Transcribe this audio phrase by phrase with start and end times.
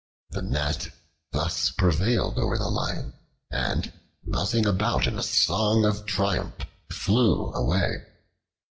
[0.31, 0.87] The Gnat
[1.31, 3.13] thus prevailed over the Lion,
[3.51, 3.93] and,
[4.25, 6.55] buzzing about in a song of triumph,
[6.89, 8.07] flew away.